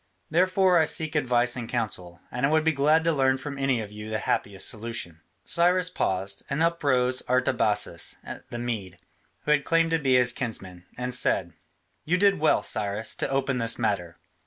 Therefore 0.31 0.79
I 0.79 0.85
seek 0.85 1.13
your 1.13 1.21
advice 1.21 1.55
and 1.55 1.69
counsel, 1.69 2.21
and 2.31 2.43
I 2.43 2.49
would 2.49 2.63
be 2.63 2.71
glad 2.71 3.03
to 3.03 3.13
learn 3.13 3.37
from 3.37 3.59
any 3.59 3.79
of 3.81 3.91
you 3.91 4.09
the 4.09 4.17
happiest 4.17 4.67
solution." 4.67 5.21
Cyrus 5.45 5.91
paused, 5.91 6.41
and 6.49 6.63
up 6.63 6.83
rose 6.83 7.21
Artabazus 7.29 8.15
the 8.49 8.57
Mede, 8.57 8.97
who 9.41 9.51
had 9.51 9.63
claimed 9.63 9.91
to 9.91 9.99
be 9.99 10.15
his 10.15 10.33
kinsman, 10.33 10.87
and 10.97 11.13
said: 11.13 11.53
"You 12.03 12.17
did 12.17 12.39
well, 12.39 12.63
Cyrus, 12.63 13.13
to 13.17 13.29
open 13.29 13.59
this 13.59 13.77
matter. 13.77 14.17